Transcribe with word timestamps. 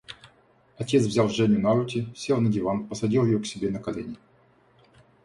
Отец 0.79 1.03
взял 1.05 1.29
Женю 1.29 1.59
на 1.59 1.75
руки, 1.75 2.07
сел 2.15 2.41
на 2.41 2.49
диван, 2.51 2.87
посадил 2.87 3.23
ее 3.23 3.37
к 3.37 3.45
себе 3.45 3.69
на 3.69 3.77
колени. 3.77 4.17